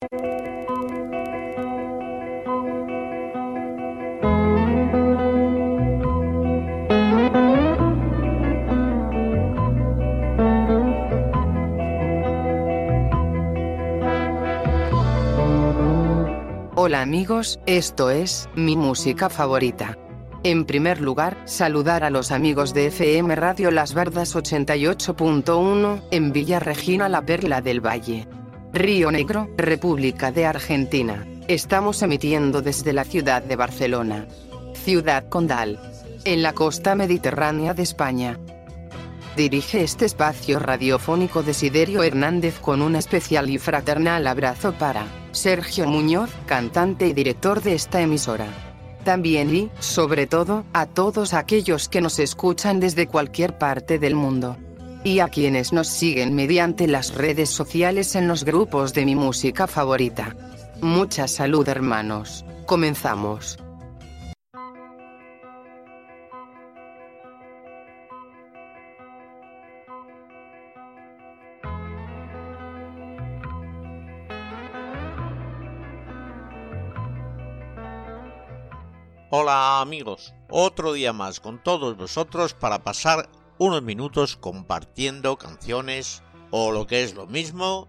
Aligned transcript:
Hola 0.00 0.12
amigos, 17.02 17.58
esto 17.66 18.10
es 18.10 18.48
mi 18.54 18.76
música 18.76 19.28
favorita. 19.28 19.98
En 20.44 20.64
primer 20.64 21.00
lugar, 21.00 21.36
saludar 21.44 22.04
a 22.04 22.10
los 22.10 22.30
amigos 22.30 22.72
de 22.72 22.86
FM 22.86 23.34
Radio 23.34 23.72
Las 23.72 23.94
Verdas 23.94 24.36
88.1, 24.36 26.02
en 26.12 26.32
Villa 26.32 26.60
Regina 26.60 27.08
La 27.08 27.26
Perla 27.26 27.60
del 27.60 27.84
Valle. 27.84 28.28
Río 28.72 29.10
Negro, 29.10 29.48
República 29.56 30.30
de 30.30 30.44
Argentina. 30.44 31.26
Estamos 31.48 32.02
emitiendo 32.02 32.60
desde 32.60 32.92
la 32.92 33.04
ciudad 33.04 33.42
de 33.42 33.56
Barcelona. 33.56 34.26
Ciudad 34.74 35.26
Condal. 35.30 35.80
En 36.24 36.42
la 36.42 36.52
costa 36.52 36.94
mediterránea 36.94 37.72
de 37.72 37.82
España. 37.82 38.38
Dirige 39.36 39.82
este 39.82 40.04
espacio 40.04 40.58
radiofónico 40.58 41.42
Desiderio 41.42 42.02
Hernández 42.02 42.58
con 42.60 42.82
un 42.82 42.94
especial 42.94 43.48
y 43.48 43.56
fraternal 43.56 44.26
abrazo 44.26 44.74
para 44.74 45.06
Sergio 45.32 45.86
Muñoz, 45.86 46.30
cantante 46.44 47.06
y 47.06 47.14
director 47.14 47.62
de 47.62 47.74
esta 47.74 48.02
emisora. 48.02 48.48
También 49.02 49.54
y, 49.54 49.70
sobre 49.78 50.26
todo, 50.26 50.64
a 50.74 50.84
todos 50.84 51.32
aquellos 51.32 51.88
que 51.88 52.02
nos 52.02 52.18
escuchan 52.18 52.80
desde 52.80 53.06
cualquier 53.06 53.56
parte 53.56 53.98
del 53.98 54.14
mundo. 54.14 54.58
Y 55.04 55.20
a 55.20 55.28
quienes 55.28 55.72
nos 55.72 55.88
siguen 55.88 56.34
mediante 56.34 56.86
las 56.86 57.14
redes 57.14 57.50
sociales 57.50 58.14
en 58.14 58.28
los 58.28 58.44
grupos 58.44 58.92
de 58.94 59.04
mi 59.06 59.14
música 59.14 59.66
favorita. 59.66 60.36
Mucha 60.80 61.28
salud 61.28 61.68
hermanos. 61.68 62.44
Comenzamos. 62.66 63.58
Hola 79.30 79.82
amigos, 79.82 80.32
otro 80.48 80.94
día 80.94 81.12
más 81.12 81.38
con 81.38 81.62
todos 81.62 81.98
vosotros 81.98 82.54
para 82.54 82.82
pasar 82.82 83.28
unos 83.58 83.82
minutos 83.82 84.36
compartiendo 84.36 85.36
canciones 85.36 86.22
o 86.50 86.70
lo 86.70 86.86
que 86.86 87.02
es 87.02 87.14
lo 87.14 87.26
mismo, 87.26 87.88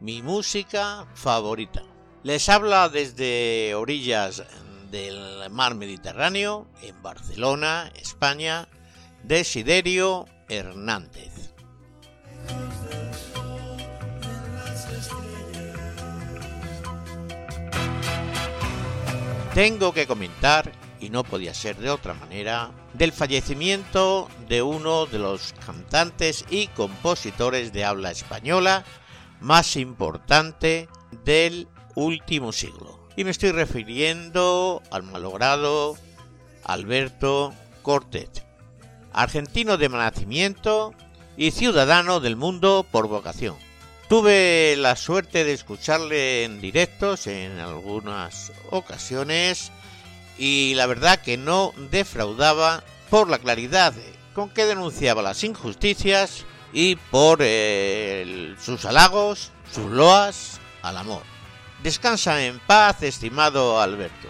mi 0.00 0.22
música 0.22 1.06
favorita. 1.14 1.82
Les 2.22 2.48
habla 2.48 2.88
desde 2.88 3.74
orillas 3.74 4.42
del 4.90 5.48
mar 5.50 5.74
Mediterráneo, 5.74 6.66
en 6.82 7.00
Barcelona, 7.02 7.92
España, 7.94 8.68
Desiderio 9.22 10.26
Hernández. 10.48 11.52
Tengo 19.54 19.92
que 19.92 20.06
comentar, 20.06 20.72
y 21.02 21.10
no 21.10 21.24
podía 21.24 21.52
ser 21.52 21.76
de 21.76 21.90
otra 21.90 22.14
manera, 22.14 22.70
del 22.94 23.12
fallecimiento 23.12 24.28
de 24.48 24.62
uno 24.62 25.04
de 25.06 25.18
los 25.18 25.52
cantantes 25.66 26.44
y 26.48 26.68
compositores 26.68 27.72
de 27.72 27.84
habla 27.84 28.12
española 28.12 28.84
más 29.40 29.76
importante 29.76 30.88
del 31.24 31.68
último 31.96 32.52
siglo. 32.52 32.98
Y 33.16 33.24
me 33.24 33.32
estoy 33.32 33.50
refiriendo 33.50 34.80
al 34.90 35.02
malogrado 35.02 35.96
Alberto 36.64 37.52
Cortet, 37.82 38.46
argentino 39.12 39.76
de 39.76 39.88
nacimiento 39.88 40.94
y 41.36 41.50
ciudadano 41.50 42.20
del 42.20 42.36
mundo 42.36 42.86
por 42.90 43.08
vocación 43.08 43.56
Tuve 44.12 44.76
la 44.76 44.94
suerte 44.94 45.42
de 45.42 45.54
escucharle 45.54 46.44
en 46.44 46.60
directos 46.60 47.26
en 47.26 47.58
algunas 47.58 48.52
ocasiones 48.68 49.72
y 50.38 50.74
la 50.74 50.86
verdad 50.86 51.20
que 51.20 51.36
no 51.36 51.72
defraudaba 51.90 52.82
por 53.10 53.28
la 53.28 53.38
claridad 53.38 53.94
con 54.34 54.50
que 54.50 54.64
denunciaba 54.64 55.22
las 55.22 55.44
injusticias 55.44 56.44
y 56.72 56.96
por 56.96 57.38
eh, 57.42 58.54
sus 58.60 58.84
halagos, 58.84 59.50
sus 59.70 59.90
loas 59.90 60.60
al 60.82 60.96
amor. 60.96 61.22
Descansa 61.82 62.44
en 62.44 62.58
paz, 62.60 63.02
estimado 63.02 63.80
Alberto. 63.80 64.28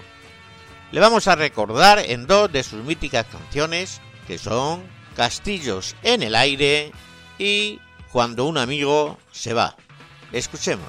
Le 0.91 1.01
vamos 1.01 1.29
a 1.29 1.37
recordar 1.37 1.99
en 1.99 2.27
dos 2.27 2.51
de 2.53 2.63
sus 2.63 2.83
míticas 2.84 3.27
canciones, 3.27 4.01
que 4.27 4.39
son 4.39 4.83
Castillos 5.17 5.95
en 6.03 6.23
el 6.23 6.34
aire 6.34 6.93
y 7.39 7.81
cuando 8.11 8.47
un 8.47 8.59
amigo 8.59 9.19
se 9.31 9.55
va. 9.55 9.77
Escuchemos. 10.33 10.89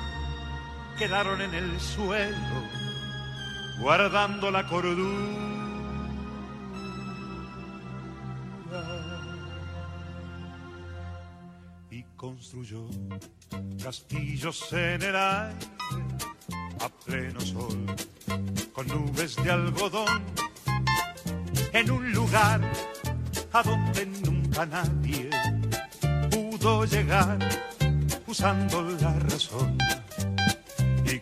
quedaron 1.01 1.41
en 1.41 1.51
el 1.55 1.79
suelo 1.79 2.61
guardando 3.79 4.51
la 4.51 4.67
cordura. 4.67 5.35
Y 11.89 12.03
construyó 12.15 12.87
castillos 13.83 14.71
en 14.73 15.01
el 15.01 15.15
aire 15.15 15.55
a 16.81 16.89
pleno 17.03 17.41
sol 17.41 17.83
con 18.71 18.87
nubes 18.87 19.35
de 19.37 19.51
algodón 19.51 20.21
en 21.73 21.89
un 21.89 22.11
lugar 22.11 22.61
a 23.53 23.63
donde 23.63 24.05
nunca 24.05 24.67
nadie 24.67 25.31
pudo 26.29 26.85
llegar 26.85 27.39
usando 28.27 28.83
la 28.83 29.13
razón 29.17 29.79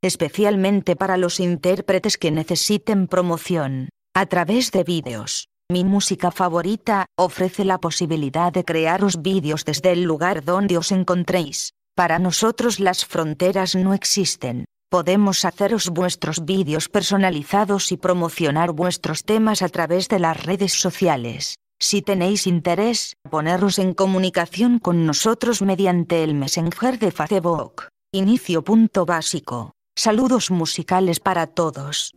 Especialmente 0.00 0.94
para 0.94 1.16
los 1.16 1.40
intérpretes 1.40 2.16
que 2.16 2.30
necesiten 2.30 3.08
promoción, 3.08 3.88
a 4.14 4.26
través 4.26 4.70
de 4.70 4.84
vídeos. 4.84 5.48
Mi 5.70 5.84
música 5.84 6.30
favorita 6.30 7.06
ofrece 7.18 7.64
la 7.64 7.78
posibilidad 7.78 8.52
de 8.52 8.64
crearos 8.64 9.22
vídeos 9.22 9.64
desde 9.64 9.92
el 9.92 10.04
lugar 10.04 10.44
donde 10.44 10.78
os 10.78 10.92
encontréis. 10.92 11.72
Para 11.96 12.18
nosotros 12.18 12.78
las 12.78 13.04
fronteras 13.04 13.74
no 13.74 13.92
existen. 13.92 14.64
Podemos 14.88 15.44
haceros 15.44 15.88
vuestros 15.90 16.44
vídeos 16.44 16.88
personalizados 16.88 17.92
y 17.92 17.96
promocionar 17.96 18.72
vuestros 18.72 19.24
temas 19.24 19.62
a 19.62 19.68
través 19.68 20.08
de 20.08 20.20
las 20.20 20.42
redes 20.46 20.72
sociales. 20.72 21.56
Si 21.80 22.02
tenéis 22.02 22.48
interés, 22.48 23.16
poneros 23.30 23.78
en 23.78 23.94
comunicación 23.94 24.80
con 24.80 25.06
nosotros 25.06 25.62
mediante 25.62 26.24
el 26.24 26.34
Messenger 26.34 26.98
de 26.98 27.12
Facebook. 27.12 27.84
Inicio 28.12 28.62
punto 28.64 29.06
básico. 29.06 29.74
Saludos 29.94 30.50
musicales 30.50 31.20
para 31.20 31.46
todos. 31.46 32.12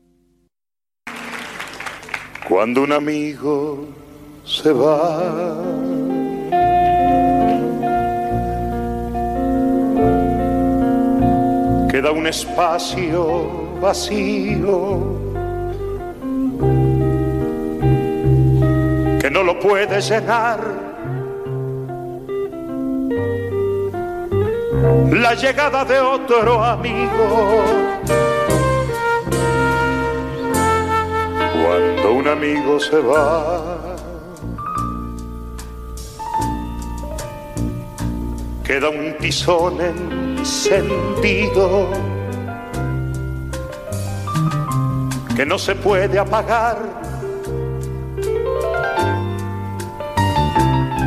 Cuando 2.49 2.81
un 2.81 2.91
amigo 2.91 3.87
se 4.45 4.71
va 4.73 5.53
queda 11.87 12.11
un 12.11 12.25
espacio 12.25 13.79
vacío 13.79 15.31
puede 19.61 20.01
llenar. 20.01 20.59
La 25.11 25.35
llegada 25.35 25.85
de 25.85 25.99
otro 25.99 26.63
amigo. 26.63 27.63
Cuando 31.53 32.13
un 32.13 32.27
amigo 32.27 32.79
se 32.79 32.99
va. 32.99 33.77
Queda 38.63 38.89
un 38.89 39.15
tizón 39.19 39.81
en 39.81 40.45
sentido 40.45 41.87
que 45.35 45.45
no 45.45 45.57
se 45.57 45.75
puede 45.75 46.17
apagar 46.17 47.00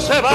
Se 0.00 0.20
va, 0.20 0.30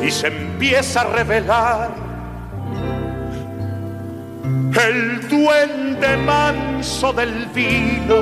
y 0.01 0.09
se 0.09 0.27
empieza 0.27 1.01
a 1.01 1.03
revelar 1.03 1.91
el 4.87 5.27
duende 5.27 6.17
manso 6.25 7.11
del 7.11 7.47
vino. 7.47 8.21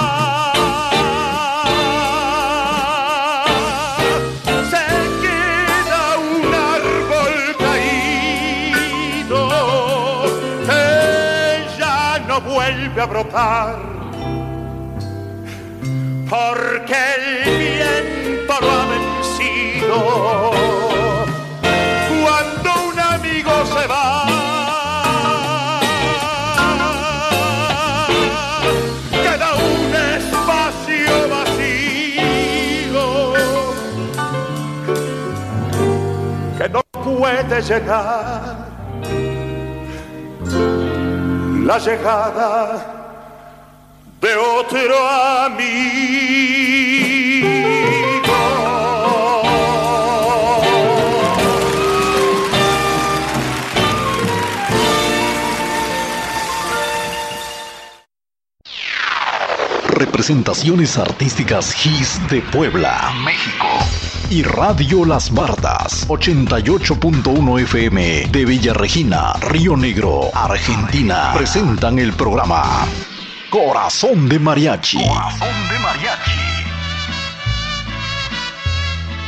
Brotar. 13.05 13.75
Porque 16.29 16.95
el 17.17 17.57
viento 17.57 18.53
lo 18.61 18.71
ha 18.71 18.85
vencido 18.87 19.97
cuando 22.23 22.69
un 22.89 22.99
amigo 22.99 23.51
se 23.65 23.87
va. 23.87 24.07
Queda 29.11 29.49
un 29.55 29.93
espacio 30.15 31.13
vacío 31.29 33.05
que 36.57 36.69
no 36.69 36.81
puede 37.03 37.61
llenar 37.61 38.61
la 41.71 41.77
llegada 41.77 42.85
de 44.19 44.35
otro 44.35 45.07
amigo. 45.47 45.71
Representaciones 59.95 60.97
artísticas 60.97 61.73
GIS 61.73 62.19
de 62.29 62.41
Puebla, 62.41 63.13
México. 63.23 63.60
Y 64.31 64.43
Radio 64.43 65.03
Las 65.03 65.29
Bardas, 65.29 66.07
88.1 66.07 67.59
FM 67.63 68.29
de 68.31 68.45
Villa 68.45 68.73
Regina, 68.73 69.33
Río 69.33 69.75
Negro, 69.75 70.31
Argentina. 70.33 71.33
Presentan 71.33 71.99
el 71.99 72.13
programa 72.13 72.87
Corazón 73.49 74.29
de 74.29 74.39
Mariachi. 74.39 75.05
Corazón 75.05 75.49
de 75.69 75.79
Mariachi. 75.79 76.31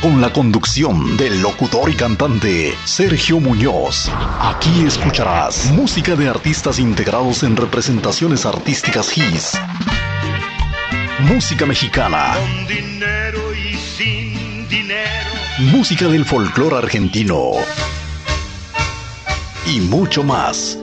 Con 0.00 0.22
la 0.22 0.32
conducción 0.32 1.18
del 1.18 1.42
locutor 1.42 1.90
y 1.90 1.94
cantante 1.96 2.74
Sergio 2.86 3.40
Muñoz. 3.40 4.10
Aquí 4.40 4.86
escucharás 4.86 5.70
música 5.72 6.16
de 6.16 6.30
artistas 6.30 6.78
integrados 6.78 7.42
en 7.42 7.58
representaciones 7.58 8.46
artísticas 8.46 9.10
GIS. 9.10 9.52
Música 11.28 11.66
mexicana. 11.66 12.36
Música 15.60 16.08
del 16.08 16.24
folclore 16.24 16.78
argentino. 16.78 17.52
Y 19.64 19.80
mucho 19.82 20.24
más. 20.24 20.76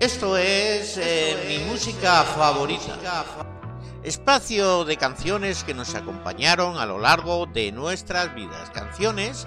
Esto 0.00 0.36
es 0.36 0.98
eh, 0.98 1.36
mi 1.46 1.70
música 1.70 2.24
favorita. 2.24 3.53
Espacio 4.04 4.84
de 4.84 4.98
canciones 4.98 5.64
que 5.64 5.72
nos 5.72 5.94
acompañaron 5.94 6.76
a 6.76 6.84
lo 6.84 6.98
largo 6.98 7.46
de 7.46 7.72
nuestras 7.72 8.34
vidas. 8.34 8.68
Canciones 8.68 9.46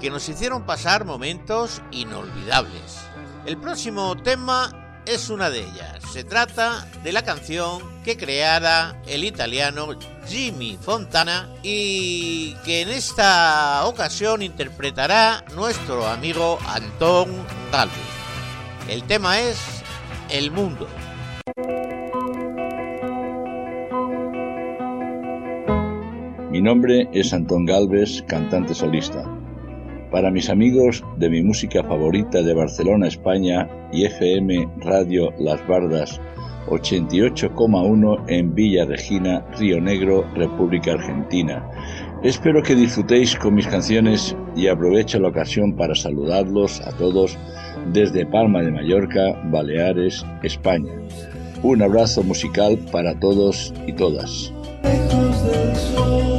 que 0.00 0.10
nos 0.10 0.28
hicieron 0.28 0.66
pasar 0.66 1.04
momentos 1.04 1.80
inolvidables. 1.92 2.98
El 3.46 3.58
próximo 3.58 4.16
tema 4.16 5.00
es 5.06 5.30
una 5.30 5.50
de 5.50 5.60
ellas. 5.60 6.02
Se 6.12 6.24
trata 6.24 6.84
de 7.04 7.12
la 7.12 7.22
canción 7.22 7.80
que 8.02 8.16
creara 8.16 9.00
el 9.06 9.22
italiano 9.22 9.90
Jimmy 10.26 10.76
Fontana 10.80 11.48
y 11.62 12.54
que 12.64 12.80
en 12.80 12.88
esta 12.88 13.86
ocasión 13.86 14.42
interpretará 14.42 15.44
nuestro 15.54 16.08
amigo 16.08 16.58
Antón 16.66 17.46
Galvez. 17.70 17.96
El 18.88 19.04
tema 19.04 19.38
es 19.38 19.58
El 20.28 20.50
Mundo. 20.50 20.88
Mi 26.62 26.68
nombre 26.68 27.08
es 27.12 27.34
Antón 27.34 27.64
Galvez, 27.64 28.22
cantante 28.28 28.72
solista. 28.72 29.28
Para 30.12 30.30
mis 30.30 30.48
amigos 30.48 31.02
de 31.16 31.28
mi 31.28 31.42
música 31.42 31.82
favorita 31.82 32.40
de 32.40 32.54
Barcelona, 32.54 33.08
España 33.08 33.68
y 33.92 34.04
FM 34.04 34.68
Radio 34.76 35.34
Las 35.40 35.66
Bardas 35.66 36.20
88,1 36.68 38.22
en 38.28 38.54
Villa 38.54 38.84
Regina, 38.84 39.44
Río 39.58 39.80
Negro, 39.80 40.24
República 40.36 40.92
Argentina. 40.92 41.68
Espero 42.22 42.62
que 42.62 42.76
disfrutéis 42.76 43.34
con 43.34 43.54
mis 43.54 43.66
canciones 43.66 44.36
y 44.54 44.68
aprovecho 44.68 45.18
la 45.18 45.30
ocasión 45.30 45.74
para 45.74 45.96
saludarlos 45.96 46.80
a 46.82 46.96
todos 46.96 47.36
desde 47.92 48.24
Palma 48.24 48.62
de 48.62 48.70
Mallorca, 48.70 49.32
Baleares, 49.50 50.24
España. 50.44 50.92
Un 51.64 51.82
abrazo 51.82 52.22
musical 52.22 52.78
para 52.92 53.18
todos 53.18 53.74
y 53.84 53.94
todas. 53.94 54.54
lejos 54.84 55.44
del 55.44 55.76
sol 55.76 56.31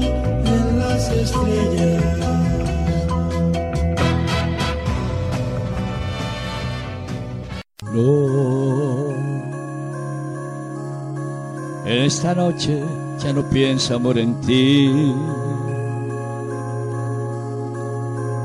En 11.85 12.07
esta 12.07 12.33
noche 12.33 12.81
ya 13.19 13.33
no 13.33 13.47
pienso 13.49 13.95
amor 13.95 14.17
en 14.17 14.39
ti. 14.41 15.13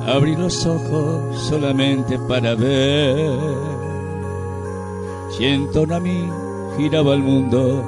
Abrí 0.06 0.36
los 0.36 0.66
ojos 0.66 1.38
solamente 1.48 2.18
para 2.28 2.54
ver. 2.54 3.38
Siento 5.30 5.86
a 5.94 6.00
mí 6.00 6.28
giraba 6.76 7.14
el 7.14 7.22
mundo 7.22 7.82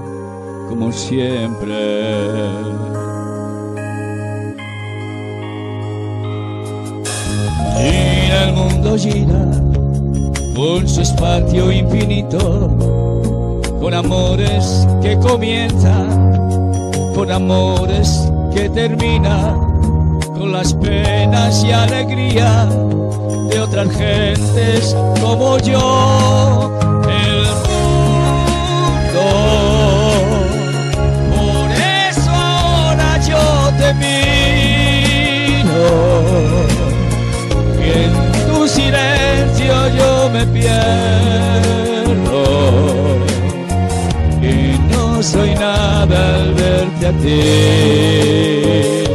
como 0.69 0.91
siempre. 0.93 2.90
Gira 7.83 8.45
el 8.45 8.53
mundo 8.53 8.97
gira 8.97 9.45
por 10.55 10.87
su 10.89 11.01
espacio 11.01 11.73
infinito, 11.73 12.39
con 13.81 13.95
amores 13.95 14.87
que 15.01 15.17
comienzan, 15.19 16.33
con 17.15 17.31
amores 17.31 18.31
que 18.55 18.69
terminan, 18.69 20.21
con 20.35 20.53
las 20.53 20.75
penas 20.75 21.65
y 21.65 21.73
alegría 21.73 22.67
de 23.49 23.61
otras 23.61 23.89
gentes 23.97 24.95
como 25.21 25.59
yo. 25.59 26.71
Me 40.29 40.47
pierdo 40.47 40.83
y 44.43 44.79
no 44.93 45.23
soy 45.23 45.55
nada 45.55 46.37
al 46.37 46.55
verte 46.55 47.07
a 47.07 47.13
ti. 47.13 49.10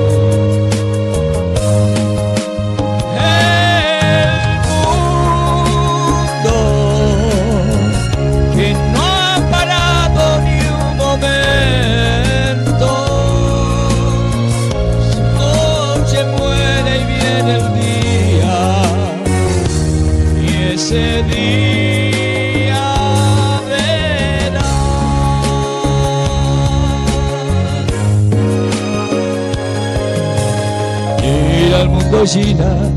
ir 31.25 31.73
al 31.75 31.89
mundo 31.89 32.23
llena 32.23 32.89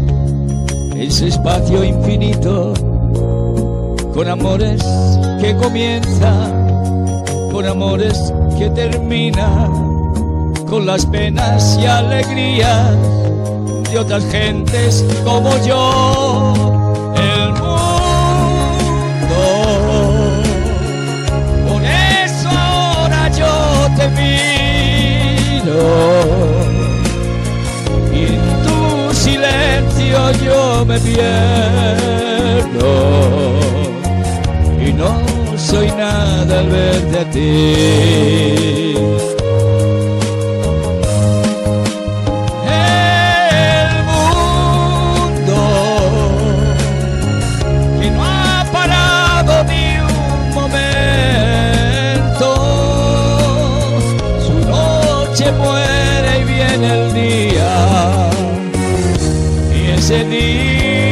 ese 0.96 1.28
espacio 1.28 1.84
infinito 1.84 2.74
con 4.12 4.28
amores 4.28 4.82
que 5.40 5.54
comienza, 5.56 6.32
con 7.52 7.66
amores 7.66 8.32
que 8.58 8.68
termina, 8.70 9.70
con 10.68 10.86
las 10.86 11.06
penas 11.06 11.78
y 11.80 11.86
alegrías 11.86 12.96
de 13.90 13.98
otras 13.98 14.24
gentes 14.26 15.04
como 15.24 15.56
yo. 15.64 16.54
El 17.14 17.52
mundo, 17.52 17.82
por 21.68 21.82
eso 21.84 22.48
ahora 22.50 23.28
yo 23.30 23.88
te 23.96 24.08
miro. 25.60 26.57
yo 30.44 30.84
me 30.84 31.00
pierdo 31.00 31.96
y 34.80 34.92
no 34.92 35.20
soy 35.56 35.88
nada 35.88 36.60
al 36.60 36.68
verte 36.68 37.18
a 37.18 37.30
ti. 37.30 39.37
Y 60.20 61.07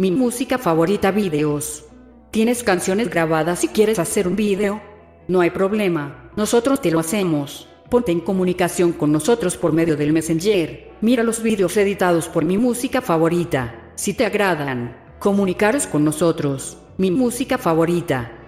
Mi 0.00 0.10
música 0.10 0.56
favorita 0.56 1.10
videos. 1.10 1.84
¿Tienes 2.30 2.62
canciones 2.62 3.10
grabadas 3.10 3.64
y 3.64 3.68
quieres 3.68 3.98
hacer 3.98 4.26
un 4.26 4.34
video? 4.34 4.80
No 5.28 5.42
hay 5.42 5.50
problema, 5.50 6.30
nosotros 6.36 6.80
te 6.80 6.90
lo 6.90 7.00
hacemos. 7.00 7.68
Ponte 7.90 8.10
en 8.10 8.20
comunicación 8.20 8.94
con 8.94 9.12
nosotros 9.12 9.58
por 9.58 9.74
medio 9.74 9.98
del 9.98 10.14
Messenger. 10.14 10.92
Mira 11.02 11.22
los 11.22 11.42
videos 11.42 11.76
editados 11.76 12.28
por 12.28 12.46
mi 12.46 12.56
música 12.56 13.02
favorita. 13.02 13.92
Si 13.94 14.14
te 14.14 14.24
agradan, 14.24 14.96
comunicaros 15.18 15.86
con 15.86 16.02
nosotros. 16.02 16.78
Mi 16.96 17.10
música 17.10 17.58
favorita. 17.58 18.39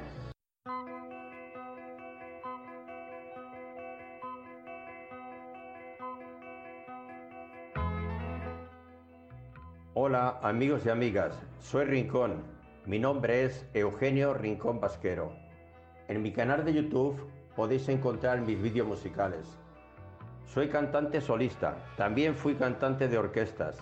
Amigos 10.52 10.84
y 10.84 10.90
amigas, 10.90 11.32
soy 11.60 11.86
Rincón. 11.86 12.42
Mi 12.84 12.98
nombre 12.98 13.44
es 13.44 13.66
Eugenio 13.72 14.34
Rincón 14.34 14.80
Vasquero. 14.80 15.32
En 16.08 16.20
mi 16.20 16.30
canal 16.30 16.62
de 16.66 16.74
YouTube 16.74 17.26
podéis 17.56 17.88
encontrar 17.88 18.42
mis 18.42 18.60
vídeos 18.60 18.86
musicales. 18.86 19.46
Soy 20.44 20.68
cantante 20.68 21.22
solista, 21.22 21.78
también 21.96 22.36
fui 22.36 22.54
cantante 22.54 23.08
de 23.08 23.16
orquestas. 23.16 23.78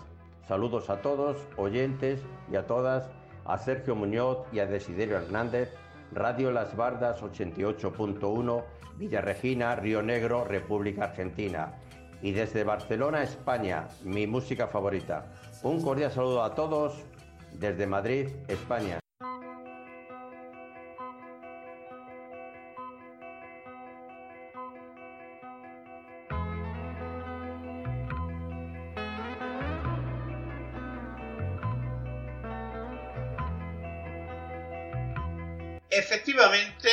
Saludos 0.47 0.89
a 0.89 1.01
todos, 1.01 1.45
oyentes 1.57 2.23
y 2.49 2.55
a 2.55 2.65
todas, 2.65 3.11
a 3.43 3.57
Sergio 3.57 3.93
Muñoz 3.93 4.37
y 4.53 4.59
a 4.59 4.65
Desiderio 4.65 5.17
Hernández, 5.17 5.73
Radio 6.13 6.51
Las 6.51 6.77
Bardas 6.77 7.21
88.1, 7.21 8.63
Villarregina, 8.97 9.75
Río 9.75 10.01
Negro, 10.01 10.45
República 10.45 11.03
Argentina. 11.03 11.73
Y 12.21 12.31
desde 12.31 12.63
Barcelona, 12.63 13.23
España, 13.23 13.87
mi 14.03 14.27
música 14.27 14.67
favorita. 14.67 15.25
Un 15.63 15.81
cordial 15.81 16.11
saludo 16.11 16.43
a 16.43 16.53
todos 16.53 16.93
desde 17.53 17.87
Madrid, 17.87 18.29
España. 18.47 18.99
Efectivamente, 35.89 36.89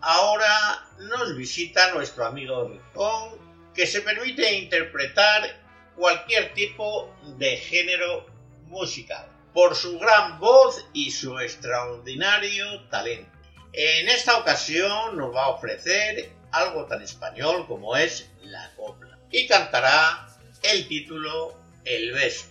ahora 0.00 0.86
nos 0.98 1.36
visita 1.36 1.92
nuestro 1.92 2.26
amigo 2.26 2.68
Rincón, 2.68 3.39
que 3.80 3.86
se 3.86 4.02
permite 4.02 4.58
interpretar 4.58 5.58
cualquier 5.96 6.52
tipo 6.52 7.16
de 7.38 7.56
género 7.56 8.26
musical 8.66 9.26
por 9.54 9.74
su 9.74 9.98
gran 9.98 10.38
voz 10.38 10.84
y 10.92 11.10
su 11.10 11.38
extraordinario 11.38 12.82
talento. 12.90 13.30
En 13.72 14.10
esta 14.10 14.36
ocasión 14.36 15.16
nos 15.16 15.34
va 15.34 15.44
a 15.44 15.48
ofrecer 15.48 16.30
algo 16.52 16.84
tan 16.84 17.00
español 17.00 17.66
como 17.66 17.96
es 17.96 18.28
la 18.42 18.70
copla 18.76 19.18
y 19.30 19.46
cantará 19.46 20.28
el 20.62 20.86
título 20.86 21.56
El 21.86 22.12
beso. 22.12 22.48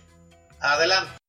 Adelante. 0.58 1.19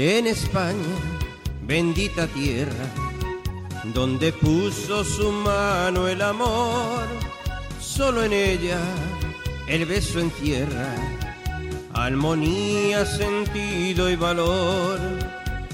En 0.00 0.28
España, 0.28 0.94
bendita 1.66 2.28
tierra, 2.28 2.86
donde 3.82 4.32
puso 4.32 5.02
su 5.02 5.32
mano 5.32 6.06
el 6.06 6.22
amor, 6.22 7.02
solo 7.80 8.22
en 8.22 8.32
ella 8.32 8.78
el 9.66 9.86
beso 9.86 10.20
encierra 10.20 10.94
armonía, 11.94 13.04
sentido 13.04 14.08
y 14.08 14.14
valor. 14.14 15.00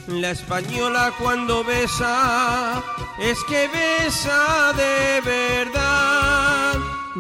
La 0.09 0.31
española 0.31 1.13
cuando 1.19 1.63
besa 1.63 2.83
es 3.21 3.37
que 3.45 3.69
besa 3.69 4.73
de 4.73 5.21
verdad, 5.21 6.79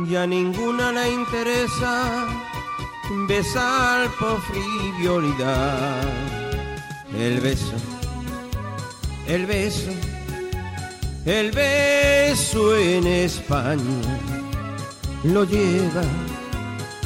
ya 0.08 0.26
ninguna 0.26 0.90
la 0.90 1.06
interesa 1.06 2.26
besar 3.28 4.08
por 4.18 4.40
frivolidad. 4.40 6.43
El 7.18 7.40
beso, 7.40 7.72
el 9.26 9.46
beso, 9.46 9.90
el 11.24 11.52
beso 11.52 12.76
en 12.76 13.06
España 13.06 14.18
lo 15.22 15.44
lleva 15.44 16.02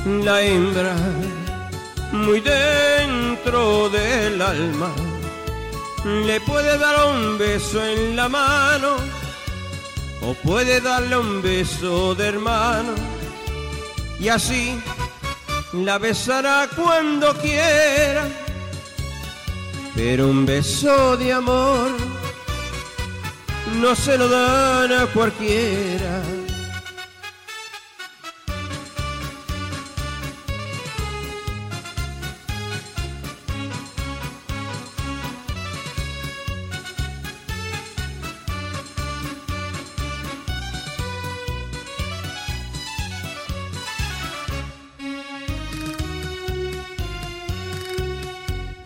la 0.06 0.42
hembra 0.42 0.96
muy 2.12 2.40
dentro 2.40 3.90
del 3.90 4.40
alma. 4.40 4.90
Le 6.04 6.40
puede 6.40 6.78
dar 6.78 7.08
un 7.12 7.36
beso 7.36 7.84
en 7.84 8.16
la 8.16 8.28
mano 8.28 8.96
o 10.22 10.34
puede 10.34 10.80
darle 10.80 11.18
un 11.18 11.42
beso 11.42 12.14
de 12.14 12.28
hermano 12.28 12.94
y 14.18 14.28
así 14.28 14.80
la 15.72 15.98
besará 15.98 16.68
cuando 16.74 17.34
quiera 17.34 18.26
pero 19.98 20.28
un 20.28 20.46
beso 20.46 21.16
de 21.16 21.32
amor 21.32 21.90
no 23.80 23.96
se 23.96 24.16
lo 24.16 24.28
dan 24.28 24.92
a 24.92 25.06
cualquiera. 25.06 26.37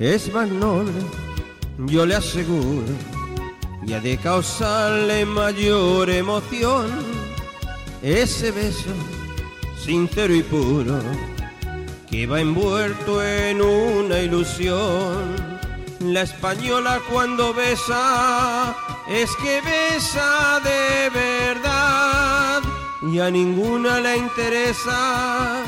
Es 0.02 0.32
más 0.32 0.48
noble, 0.48 1.00
yo 1.78 2.04
le 2.04 2.16
aseguro, 2.16 2.92
y 3.86 3.92
ha 3.92 4.00
de 4.00 4.16
causarle 4.16 5.24
mayor 5.24 6.10
emoción 6.10 6.90
ese 8.02 8.50
beso 8.50 8.90
sincero 9.84 10.34
y 10.34 10.42
puro 10.42 10.98
que 12.10 12.26
va 12.26 12.40
envuelto 12.40 13.24
en 13.24 13.62
una 13.62 14.18
ilusión. 14.18 15.36
La 16.00 16.22
española 16.22 17.00
cuando 17.10 17.54
besa 17.54 18.76
es 19.08 19.30
que 19.36 19.60
besa 19.60 20.60
de 20.64 21.10
verdad 21.10 22.60
y 23.12 23.20
a 23.20 23.30
ninguna 23.30 24.00
le 24.00 24.16
interesa 24.16 25.62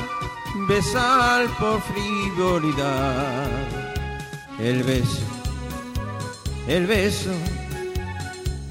besar 0.68 1.46
por 1.58 1.80
frivolidad. 1.82 3.73
El 4.58 4.82
beso, 4.82 5.26
el 6.68 6.86
beso, 6.86 7.32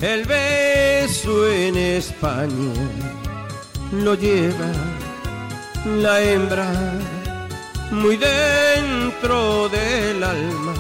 el 0.02 0.26
beso 0.26 1.48
en 1.50 1.78
España 1.78 2.74
lo 3.92 4.16
lleva 4.16 4.72
la 5.86 6.22
hembra 6.22 6.72
muy 7.92 8.18
dentro 8.18 9.70
del 9.70 10.24
alma. 10.24 10.74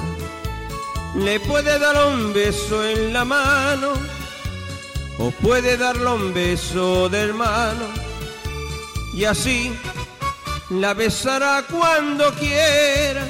Le 1.16 1.40
puede 1.42 1.78
dar 1.78 2.08
un 2.08 2.34
beso 2.34 2.84
en 2.88 3.14
la 3.14 3.26
mano 3.26 3.94
o 5.20 5.32
puede 5.32 5.78
darle 5.78 6.10
un 6.10 6.34
beso 6.34 7.10
de 7.10 7.20
hermano 7.20 7.86
y 9.14 9.26
así 9.26 9.72
la 10.70 10.94
besará 10.94 11.66
cuando 11.70 12.34
quiera. 12.34 13.28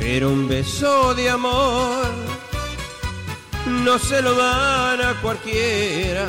Pero 0.00 0.30
un 0.30 0.48
beso 0.48 1.14
de 1.14 1.28
amor 1.28 2.06
no 3.66 3.98
se 3.98 4.22
lo 4.22 4.34
dan 4.34 5.00
a 5.02 5.20
cualquiera. 5.20 6.26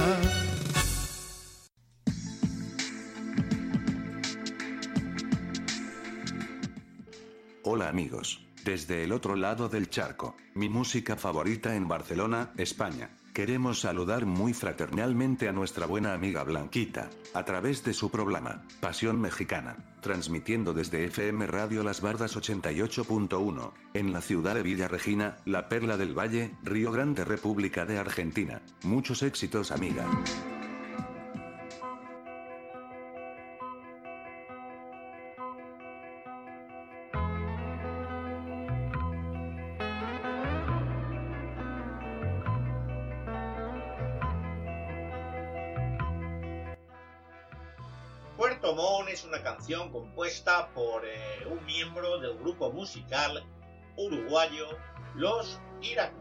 Hola 7.63 7.87
amigos, 7.87 8.45
desde 8.65 9.05
el 9.05 9.13
otro 9.13 9.37
lado 9.37 9.69
del 9.69 9.89
charco, 9.89 10.35
mi 10.53 10.67
música 10.67 11.15
favorita 11.15 11.73
en 11.73 11.87
Barcelona, 11.87 12.51
España. 12.57 13.20
Queremos 13.33 13.79
saludar 13.79 14.25
muy 14.25 14.53
fraternalmente 14.53 15.47
a 15.47 15.53
nuestra 15.53 15.85
buena 15.85 16.13
amiga 16.13 16.43
Blanquita, 16.43 17.09
a 17.33 17.45
través 17.45 17.81
de 17.85 17.93
su 17.93 18.11
programa, 18.11 18.63
Pasión 18.81 19.21
Mexicana, 19.21 19.77
transmitiendo 20.01 20.73
desde 20.73 21.05
FM 21.05 21.47
Radio 21.47 21.81
Las 21.83 22.01
Bardas 22.01 22.35
88.1, 22.35 23.71
en 23.93 24.11
la 24.11 24.19
ciudad 24.19 24.55
de 24.55 24.63
Villa 24.63 24.89
Regina, 24.89 25.37
La 25.45 25.69
Perla 25.69 25.95
del 25.95 26.17
Valle, 26.17 26.51
Río 26.63 26.91
Grande, 26.91 27.23
República 27.23 27.85
de 27.85 27.99
Argentina. 27.99 28.61
Muchos 28.83 29.23
éxitos 29.23 29.71
amiga. 29.71 30.05
Compuesta 49.67 50.69
por 50.73 51.05
eh, 51.05 51.45
un 51.45 51.63
miembro 51.65 52.19
del 52.19 52.37
grupo 52.39 52.71
musical 52.71 53.43
uruguayo 53.95 54.67
Los 55.15 55.59
Iracú, 55.81 56.17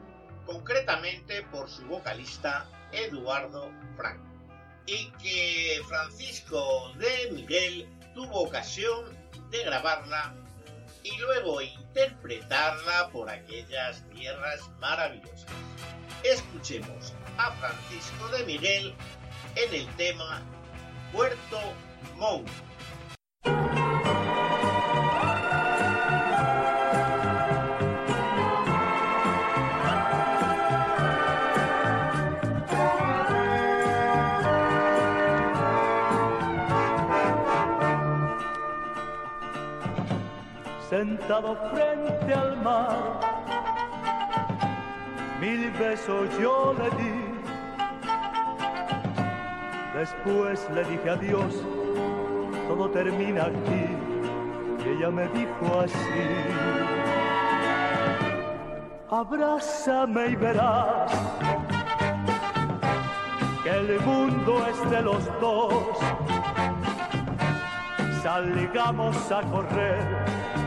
concretamente 0.46 1.42
por 1.44 1.68
su 1.68 1.84
vocalista 1.86 2.68
Eduardo 2.92 3.70
Franco, 3.96 4.24
y 4.86 5.10
que 5.22 5.80
Francisco 5.88 6.92
de 6.98 7.32
Miguel 7.32 7.88
tuvo 8.14 8.42
ocasión 8.42 9.04
de 9.50 9.64
grabarla 9.64 10.34
y 11.02 11.16
luego 11.18 11.62
interpretarla 11.62 13.08
por 13.10 13.30
aquellas 13.30 14.04
tierras 14.10 14.68
maravillosas. 14.80 15.46
Escuchemos 16.24 17.14
a 17.38 17.50
Francisco 17.52 18.28
de 18.36 18.44
Miguel 18.44 18.94
en 19.56 19.74
el 19.74 19.86
tema 19.96 20.42
Puerto 21.12 21.58
Montt. 22.16 22.69
Sentado 41.00 41.56
frente 41.72 42.34
al 42.34 42.58
mar, 42.58 43.20
mil 45.40 45.70
besos 45.70 46.28
yo 46.38 46.74
le 46.78 46.90
di. 46.98 47.14
Después 49.94 50.68
le 50.74 50.84
dije 50.84 51.08
adiós, 51.08 51.54
todo 52.68 52.90
termina 52.90 53.44
aquí. 53.44 53.86
Y 54.84 54.88
ella 54.90 55.10
me 55.10 55.26
dijo 55.28 55.80
así, 55.80 56.28
abrázame 59.10 60.26
y 60.26 60.36
verás 60.36 61.12
que 63.62 63.70
el 63.70 64.00
mundo 64.00 64.66
es 64.68 64.90
de 64.90 65.00
los 65.00 65.40
dos. 65.40 65.96
Salgamos 68.22 69.32
a 69.32 69.40
correr, 69.50 70.19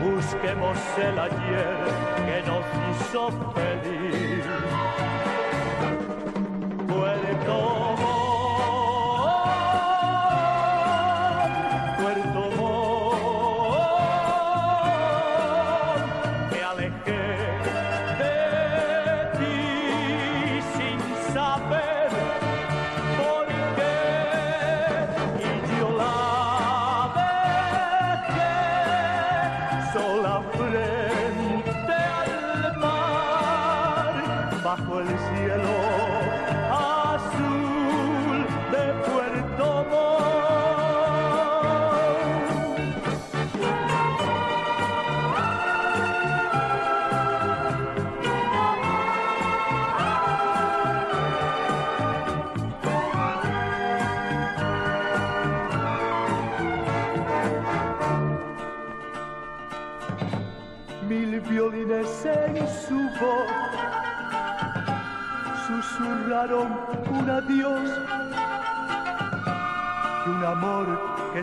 busquemos 0.04 0.78
el 0.98 1.18
ayer 1.18 1.76
que 2.26 2.42
nos 2.46 2.64
hizo 2.90 3.30
feliz. 3.54 4.23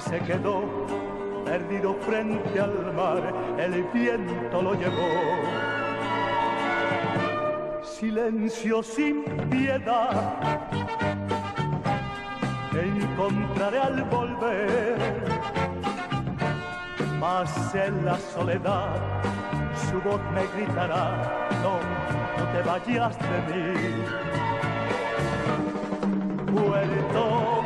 Se 0.02 0.20
quedó 0.20 0.64
perdido 1.46 1.94
frente 1.96 2.60
al 2.60 2.94
mar, 2.94 3.34
el 3.58 3.84
viento 3.94 4.62
lo 4.62 4.74
llevó. 4.74 5.10
Silencio 7.84 8.82
sin 8.82 9.24
piedad, 9.50 10.38
encontraré 12.74 13.80
al 13.80 14.04
volver, 14.04 14.98
mas 17.20 17.76
en 17.76 18.06
la 18.06 18.18
soledad 18.18 18.96
su 19.90 20.02
voz 20.02 20.22
me 20.34 20.44
gritará, 20.56 21.50
no, 21.62 21.80
no 22.38 22.44
te 22.52 22.62
vayas 22.64 23.18
de 23.20 23.38
mí. 23.48 23.72
Puerto 26.54 27.61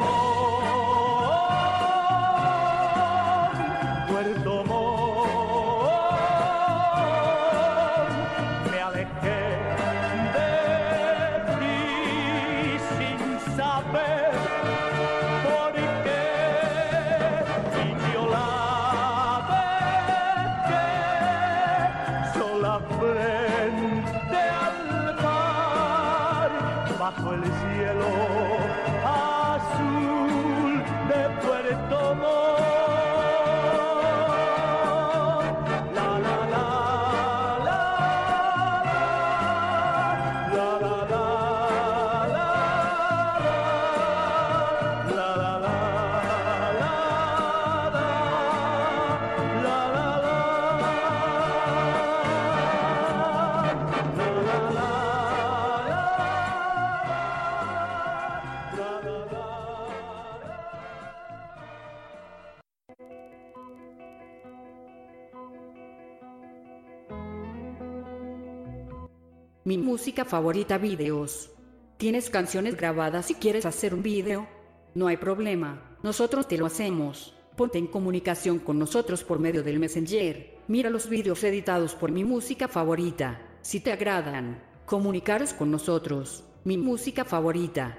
Mi 69.67 69.80
música 69.80 70.25
favorita 70.25 70.78
videos. 70.78 71.49
¿Tienes 71.97 72.30
canciones 72.30 72.78
grabadas 72.78 73.32
y 73.32 73.34
quieres 73.34 73.65
hacer 73.65 73.95
un 73.95 74.04
video? 74.04 74.47
No 74.93 75.08
hay 75.08 75.17
problema, 75.17 75.97
nosotros 76.04 76.47
te 76.47 76.60
lo 76.60 76.67
hacemos. 76.67 77.34
Ponte 77.58 77.80
en 77.80 77.88
comunicación 77.88 78.60
con 78.60 78.78
nosotros 78.78 79.23
por 79.23 79.39
medio 79.39 79.63
del 79.63 79.80
Messenger. 79.80 80.60
Mira 80.67 80.91
los 80.91 81.10
videos 81.10 81.43
editados 81.43 81.95
por 81.95 82.12
mi 82.12 82.23
música 82.23 82.67
favorita. 82.67 83.41
Si 83.63 83.80
te 83.80 83.91
agradan, 83.91 84.62
comunicaros 84.86 85.51
con 85.51 85.71
nosotros. 85.71 86.43
Mi 86.63 86.78
música 86.78 87.25
favorita. 87.25 87.97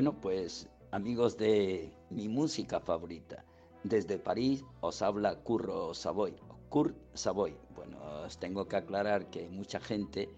Bueno, 0.00 0.18
pues 0.18 0.66
amigos 0.92 1.36
de 1.36 1.92
mi 2.08 2.26
música 2.26 2.80
favorita, 2.80 3.44
desde 3.84 4.16
París 4.16 4.64
os 4.80 5.02
habla 5.02 5.34
Curro 5.42 5.92
Savoy. 5.92 6.32
Kurt 6.70 6.96
Savoy. 7.12 7.54
Bueno, 7.76 7.98
os 8.24 8.38
tengo 8.38 8.66
que 8.66 8.76
aclarar 8.76 9.28
que 9.28 9.50
mucha 9.50 9.78
gente 9.78 10.30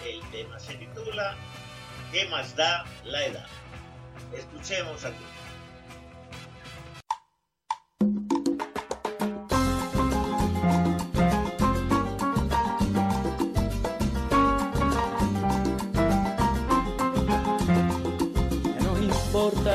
El 0.05 0.21
tema 0.31 0.59
se 0.59 0.75
titula 0.75 1.35
¿Qué 2.11 2.25
más 2.29 2.55
da 2.55 2.85
la 3.03 3.25
edad? 3.25 3.47
Escuchemos 4.33 5.03
aquí. 5.03 5.23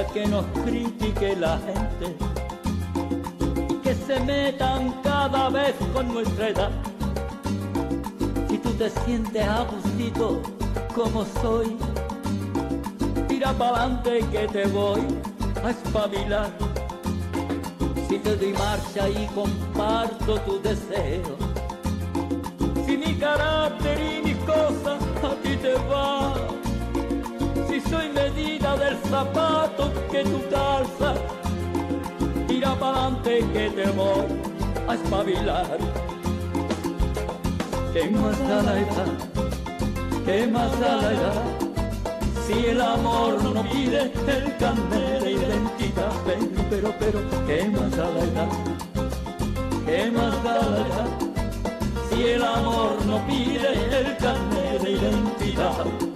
Que 0.06 0.26
nos 0.26 0.44
critique 0.64 1.36
la 1.36 1.58
gente. 1.58 2.16
Que 3.82 3.94
se 3.94 4.20
metan 4.20 4.92
cada 5.02 5.48
vez 5.48 5.74
con 5.92 6.12
nuestra 6.12 6.48
edad. 6.48 6.70
Tú 8.62 8.72
te 8.72 8.90
sientes 8.90 9.42
a 9.42 9.62
gustito 9.62 10.42
como 10.94 11.24
soy, 11.40 11.76
tira 13.26 13.52
pa'lante 13.52 14.20
que 14.30 14.46
te 14.48 14.66
voy 14.66 15.00
a 15.64 15.70
espabilar. 15.70 16.50
Si 18.08 18.18
te 18.18 18.36
doy 18.36 18.52
marcha 18.52 19.08
y 19.08 19.26
comparto 19.34 20.40
tu 20.40 20.60
deseo, 20.60 21.36
si 22.86 22.96
mi 22.96 23.14
carácter 23.14 23.98
y 23.98 24.22
mis 24.28 24.36
cosas 24.44 25.02
a 25.24 25.34
ti 25.42 25.56
te 25.56 25.74
va, 25.90 26.34
soy 27.88 28.08
medida 28.08 28.76
del 28.76 28.96
zapato 29.10 29.92
que 30.10 30.22
tú 30.24 30.42
calzas, 30.50 31.18
tira 32.46 32.74
pa'lante 32.74 33.40
que 33.52 33.70
te 33.70 33.90
voy 33.90 34.26
a 34.88 34.94
espabilar 34.94 35.78
¿Qué 37.92 38.08
más 38.08 38.38
da 38.48 38.62
la 38.62 38.78
edad? 38.78 39.12
¿Qué 40.24 40.46
más 40.46 40.80
da 40.80 40.96
la 40.96 41.12
edad? 41.12 41.42
Si 42.46 42.66
el 42.66 42.80
amor 42.80 43.42
no 43.42 43.64
pide 43.64 44.02
el 44.02 44.12
de 45.20 45.30
identidad, 45.32 46.12
pero, 46.24 46.64
pero, 46.70 46.94
pero, 47.00 47.20
¿qué 47.48 47.68
más 47.68 47.90
da 47.96 48.10
la 48.10 48.20
edad? 48.20 48.48
¿Qué 49.84 50.10
más 50.12 50.44
da 50.44 50.54
la 50.54 50.86
edad? 50.86 51.08
Si 52.10 52.22
el 52.22 52.44
amor 52.44 53.04
no 53.06 53.26
pide 53.26 53.72
el 53.72 54.16
carnet 54.18 54.82
de 54.82 54.90
identidad. 54.92 56.09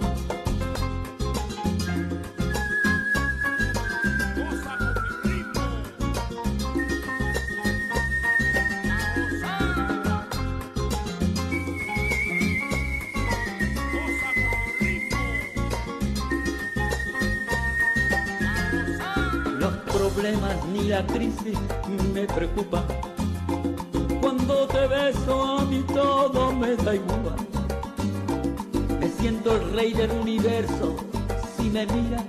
La 20.87 21.05
crisis 21.07 21.57
me 22.13 22.25
preocupa. 22.27 22.83
Cuando 24.21 24.67
te 24.67 24.87
beso 24.87 25.43
a 25.43 25.65
mí 25.65 25.83
todo 25.93 26.51
me 26.53 26.75
da 26.75 26.95
igual. 26.95 27.35
Me 28.99 29.09
siento 29.09 29.55
el 29.55 29.73
rey 29.73 29.93
del 29.93 30.11
universo 30.11 30.95
si 31.57 31.69
me 31.69 31.85
miras. 31.87 32.23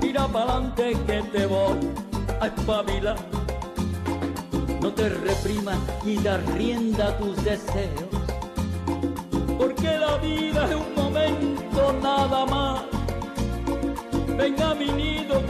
Tira 0.00 0.26
pa'lante 0.28 0.96
que 1.06 1.22
te 1.32 1.46
voy 1.46 1.78
a 2.40 2.46
espabilar. 2.46 3.16
No 4.80 4.92
te 4.92 5.08
reprimas 5.08 5.78
y 6.04 6.16
da 6.18 6.38
rienda 6.56 7.08
a 7.08 7.18
tus 7.18 7.36
deseos. 7.44 8.14
Porque 9.58 9.98
la 9.98 10.16
vida 10.18 10.68
es 10.68 10.76
un 10.76 10.94
momento 10.94 11.92
nada 12.02 12.46
más. 12.46 12.82
Venga 14.36 14.74
mi 14.74 14.90
nido 14.90 15.40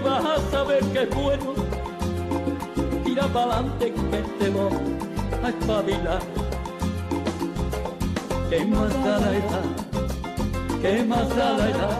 vas 0.00 0.24
a 0.24 0.50
saber 0.50 0.84
que 0.92 1.02
es 1.02 1.14
bueno. 1.14 1.54
Tira 3.04 3.26
pa'lante 3.28 3.92
que 3.92 4.18
te 4.38 4.50
voy 4.50 4.72
a 5.42 5.48
espabilar. 5.48 6.20
¿Qué 8.50 8.64
más 8.64 8.92
da 9.04 9.18
la 9.18 9.36
edad? 9.36 9.64
¿Qué 10.82 11.04
más 11.04 11.28
da 11.36 11.52
la 11.52 11.70
edad? 11.70 11.98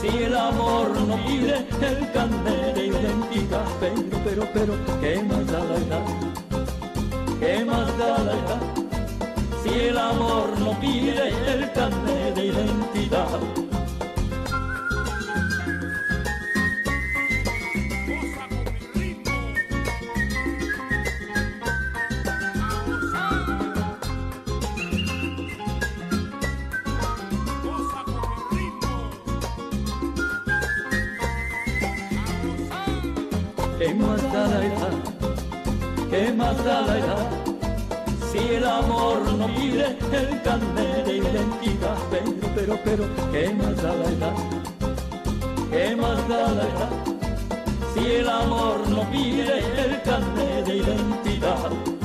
Si 0.00 0.08
el 0.08 0.36
amor 0.36 0.90
no 1.00 1.16
pide 1.26 1.66
el 1.80 2.12
carnet 2.12 2.74
de 2.74 2.86
identidad, 2.86 3.64
pero, 3.80 4.18
pero, 4.24 4.48
pero, 4.52 4.74
¿qué 5.00 5.22
más 5.22 5.46
da 5.46 5.58
la 5.64 5.76
edad? 5.76 6.06
¿Qué 7.40 7.64
más 7.64 7.98
da 7.98 8.18
la 8.18 8.32
edad? 8.32 8.60
Si 9.62 9.80
el 9.88 9.98
amor 9.98 10.58
no 10.60 10.78
pide 10.80 11.28
el 11.28 11.72
carnet 11.72 12.34
de 12.34 12.46
identidad. 12.46 13.65
¿Qué 36.10 36.32
más 36.32 36.64
da 36.64 36.82
la 36.82 36.98
edad? 36.98 37.26
Si 38.30 38.38
el 38.38 38.64
amor 38.66 39.20
no 39.32 39.46
pide 39.46 39.96
el 40.12 40.42
carnet 40.42 41.04
de 41.04 41.16
identidad, 41.18 41.96
pero, 42.10 42.32
pero, 42.54 42.78
pero, 42.84 43.04
¿qué 43.32 43.52
más 43.54 43.76
da 43.82 43.94
la 43.94 44.08
edad? 44.10 44.34
¿Qué 45.70 45.96
más 45.96 46.28
da 46.28 46.52
la 46.52 46.62
edad? 46.62 46.90
Si 47.94 48.06
el 48.06 48.28
amor 48.28 48.88
no 48.88 49.10
pide 49.10 49.58
el 49.58 50.02
carnet 50.02 50.66
de 50.66 50.76
identidad. 50.76 51.95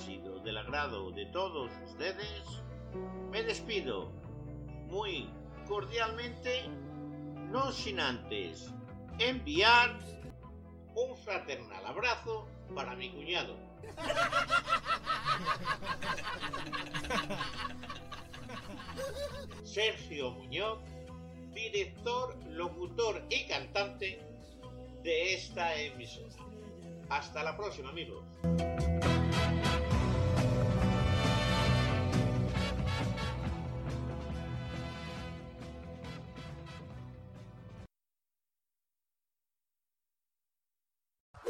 Sido 0.00 0.40
del 0.40 0.56
agrado 0.56 1.10
de 1.10 1.26
todos 1.26 1.70
ustedes, 1.84 2.62
me 3.30 3.42
despido 3.42 4.10
muy 4.86 5.28
cordialmente, 5.68 6.62
no 7.50 7.70
sin 7.70 8.00
antes 8.00 8.72
enviar 9.18 9.98
un 10.94 11.14
fraternal 11.18 11.84
abrazo 11.84 12.48
para 12.74 12.96
mi 12.96 13.10
cuñado. 13.10 13.54
Sergio 19.64 20.30
Muñoz, 20.32 20.80
director, 21.52 22.36
locutor 22.48 23.22
y 23.28 23.46
cantante 23.46 24.18
de 25.02 25.34
esta 25.34 25.76
emisora. 25.76 26.34
Hasta 27.10 27.42
la 27.42 27.54
próxima, 27.56 27.90
amigos. 27.90 28.24